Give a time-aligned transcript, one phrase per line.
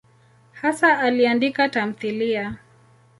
[0.59, 2.45] Hasa aliandika tamthiliya.